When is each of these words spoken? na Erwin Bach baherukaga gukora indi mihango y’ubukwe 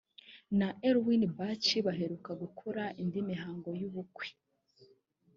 na 0.59 0.67
Erwin 0.89 1.23
Bach 1.37 1.65
baherukaga 1.85 2.35
gukora 2.43 2.83
indi 3.01 3.19
mihango 3.29 3.69
y’ubukwe 3.81 4.27